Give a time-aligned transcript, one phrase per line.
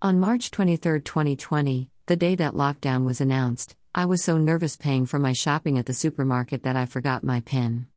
[0.00, 5.06] On March 23, 2020, the day that lockdown was announced, I was so nervous paying
[5.06, 7.88] for my shopping at the supermarket that I forgot my PIN.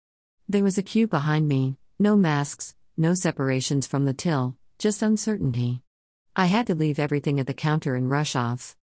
[0.50, 5.84] There was a queue behind me, no masks, no separations from the till, just uncertainty.
[6.36, 8.76] I had to leave everything at the counter and rush off.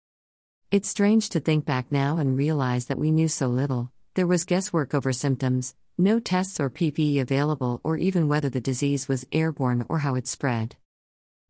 [0.71, 3.91] It's strange to think back now and realize that we knew so little.
[4.13, 9.09] There was guesswork over symptoms, no tests or PPE available, or even whether the disease
[9.09, 10.77] was airborne or how it spread.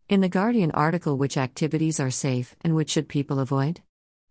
[0.10, 3.81] In the Guardian article, which activities are safe and which should people avoid?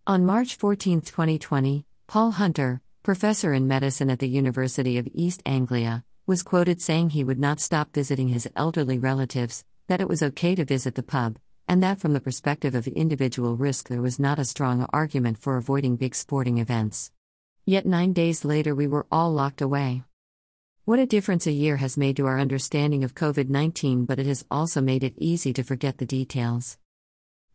[0.09, 6.03] On March 14, 2020, Paul Hunter, professor in medicine at the University of East Anglia,
[6.27, 10.57] was quoted saying he would not stop visiting his elderly relatives, that it was okay
[10.57, 14.41] to visit the pub, and that from the perspective of individual risk there was not
[14.41, 17.13] a strong argument for avoiding big sporting events.
[17.65, 20.03] Yet nine days later we were all locked away.
[20.89, 24.25] What a difference a year has made to our understanding of COVID 19, but it
[24.25, 26.79] has also made it easy to forget the details.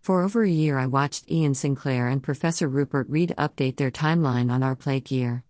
[0.02, 4.52] For over a year, I watched Ian Sinclair and Professor Rupert Read update their timeline
[4.52, 5.44] on our plague year.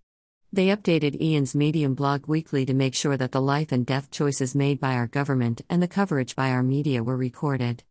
[0.53, 4.55] They updated Ian's Medium blog weekly to make sure that the life and death choices
[4.55, 7.83] made by our government and the coverage by our media were recorded.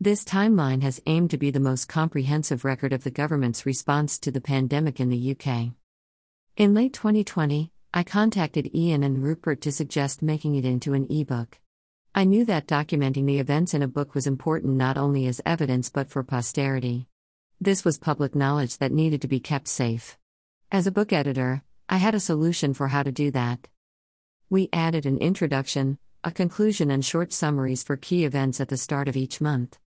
[0.00, 4.30] This timeline has aimed to be the most comprehensive record of the government's response to
[4.30, 5.74] the pandemic in the UK.
[6.56, 11.60] In late 2020, I contacted Ian and Rupert to suggest making it into an ebook.
[12.12, 15.90] I knew that documenting the events in a book was important not only as evidence
[15.90, 17.06] but for posterity.
[17.60, 20.18] This was public knowledge that needed to be kept safe.
[20.72, 23.68] As a book editor, I had a solution for how to do that.
[24.50, 29.06] We added an introduction, a conclusion, and short summaries for key events at the start
[29.06, 29.78] of each month.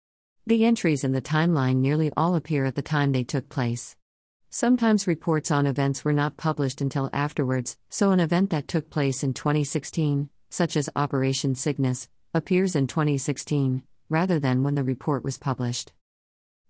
[0.46, 3.98] The entries in the timeline nearly all appear at the time they took place.
[4.50, 9.22] Sometimes reports on events were not published until afterwards, so an event that took place
[9.22, 15.38] in 2016, such as Operation Cygnus, appears in 2016, rather than when the report was
[15.38, 15.92] published.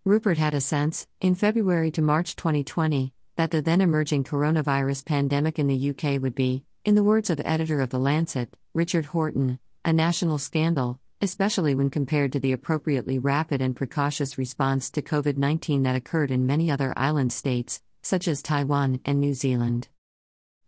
[0.03, 5.59] Rupert had a sense, in February to March 2020, that the then emerging coronavirus pandemic
[5.59, 9.59] in the UK would be, in the words of editor of The Lancet, Richard Horton,
[9.85, 15.37] a national scandal, especially when compared to the appropriately rapid and precautious response to COVID
[15.37, 19.87] 19 that occurred in many other island states, such as Taiwan and New Zealand.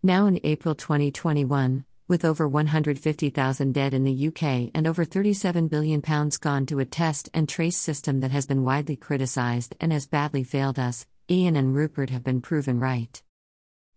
[0.01, 6.01] Now in April 2021, with over 150,000 dead in the UK and over £37 billion
[6.41, 10.43] gone to a test and trace system that has been widely criticised and has badly
[10.43, 13.21] failed us, Ian and Rupert have been proven right.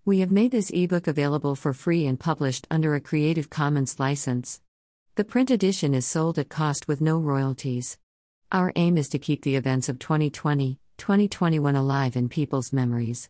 [0.04, 4.60] We have made this ebook available for free and published under a Creative Commons license.
[5.14, 7.98] The print edition is sold at cost with no royalties.
[8.50, 13.28] Our aim is to keep the events of 2020 2021 alive in people's memories.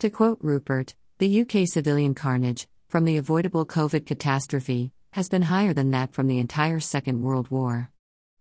[0.00, 5.72] To quote Rupert, the UK civilian carnage, from the avoidable COVID catastrophe, has been higher
[5.72, 7.90] than that from the entire Second World War.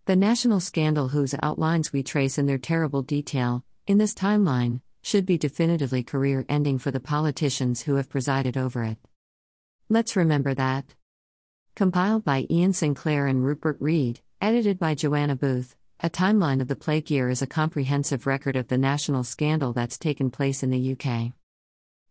[0.03, 5.25] The national scandal whose outlines we trace in their terrible detail, in this timeline, should
[5.25, 8.97] be definitively career ending for the politicians who have presided over it.
[9.88, 10.95] Let's remember that.
[11.75, 16.75] Compiled by Ian Sinclair and Rupert Read, edited by Joanna Booth, a timeline of the
[16.75, 20.91] plague year is a comprehensive record of the national scandal that's taken place in the
[20.91, 21.33] UK.